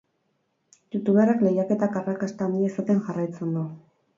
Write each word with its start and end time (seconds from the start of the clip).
Youtuberrak 0.95 1.45
lehiaketak 1.47 1.99
arrakasta 2.01 2.47
handia 2.49 2.73
izaten 2.73 3.07
jarraitzen 3.11 3.57
du. 3.61 3.69